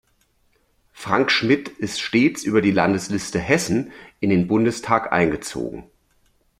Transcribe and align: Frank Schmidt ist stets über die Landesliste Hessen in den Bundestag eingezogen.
Frank 0.93 1.29
Schmidt 1.31 1.69
ist 1.69 2.01
stets 2.01 2.43
über 2.43 2.63
die 2.63 2.71
Landesliste 2.71 3.37
Hessen 3.37 3.91
in 4.19 4.31
den 4.31 4.47
Bundestag 4.47 5.11
eingezogen. 5.13 5.91